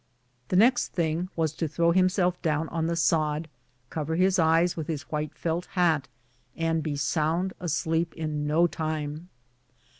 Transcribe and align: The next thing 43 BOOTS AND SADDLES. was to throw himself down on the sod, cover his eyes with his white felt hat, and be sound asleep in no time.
The 0.47 0.55
next 0.55 0.93
thing 0.93 1.27
43 1.27 1.27
BOOTS 1.27 1.27
AND 1.27 1.29
SADDLES. 1.29 1.37
was 1.37 1.53
to 1.53 1.67
throw 1.75 1.91
himself 1.91 2.41
down 2.41 2.69
on 2.69 2.87
the 2.87 2.95
sod, 2.95 3.47
cover 3.91 4.15
his 4.15 4.39
eyes 4.39 4.75
with 4.75 4.87
his 4.87 5.03
white 5.03 5.35
felt 5.37 5.65
hat, 5.77 6.07
and 6.57 6.81
be 6.81 6.95
sound 6.95 7.53
asleep 7.59 8.15
in 8.15 8.47
no 8.47 8.65
time. 8.65 9.29